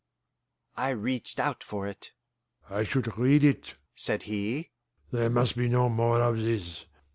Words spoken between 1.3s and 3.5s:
out for it. "I should read